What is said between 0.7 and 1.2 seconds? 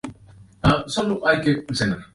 popular es el bollo